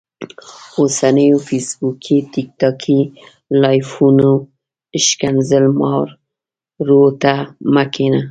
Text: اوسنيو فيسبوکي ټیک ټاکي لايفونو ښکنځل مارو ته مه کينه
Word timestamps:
اوسنيو 0.79 1.37
فيسبوکي 1.47 2.17
ټیک 2.31 2.49
ټاکي 2.61 2.99
لايفونو 3.61 4.31
ښکنځل 5.05 5.65
مارو 5.79 7.03
ته 7.21 7.33
مه 7.73 7.83
کينه 7.93 8.19